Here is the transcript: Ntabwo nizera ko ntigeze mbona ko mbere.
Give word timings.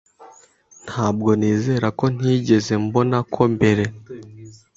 Ntabwo 0.85 1.29
nizera 1.39 1.87
ko 1.99 2.05
ntigeze 2.15 2.73
mbona 2.85 3.17
ko 3.33 3.41
mbere. 3.53 3.83